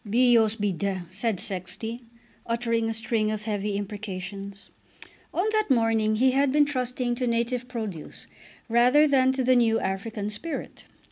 [0.03, 2.01] "Bios be d," said Sexty,
[2.47, 4.71] uttering a string of heavy imprecations.
[5.31, 8.25] On that morning he had been trusting to native produce
[8.67, 10.85] rather than to the new African spirit.